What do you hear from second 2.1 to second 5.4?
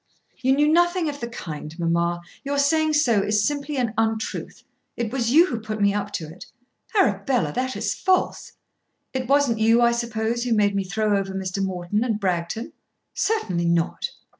and your saying so is simply an untruth. It was